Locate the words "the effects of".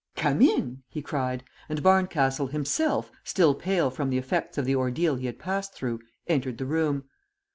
4.09-4.65